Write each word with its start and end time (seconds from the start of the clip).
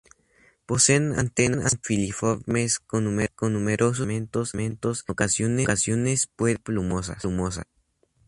Poseen 0.65 1.13
antenas 1.19 1.77
filiformes 1.83 2.79
con 2.79 3.03
numerosos 3.03 3.97
segmentos, 3.99 4.51
que 5.03 5.13
en 5.37 5.59
ocasiones 5.59 6.27
pueden 6.35 6.57
ser 6.57 6.63
plumosas. 6.63 7.23